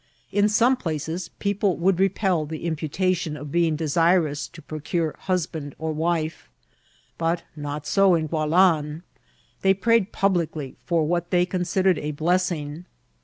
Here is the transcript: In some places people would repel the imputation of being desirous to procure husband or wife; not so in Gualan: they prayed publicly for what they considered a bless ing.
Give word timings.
In 0.31 0.49
some 0.49 0.77
places 0.77 1.29
people 1.37 1.77
would 1.77 1.99
repel 1.99 2.47
the 2.47 2.65
imputation 2.65 3.37
of 3.37 3.51
being 3.51 3.75
desirous 3.75 4.47
to 4.47 4.59
procure 4.59 5.13
husband 5.15 5.75
or 5.77 5.91
wife; 5.93 6.49
not 7.55 7.85
so 7.85 8.15
in 8.15 8.27
Gualan: 8.27 9.03
they 9.61 9.75
prayed 9.75 10.11
publicly 10.11 10.75
for 10.87 11.05
what 11.05 11.29
they 11.29 11.45
considered 11.45 11.99
a 11.99 12.13
bless 12.13 12.51
ing. 12.51 12.85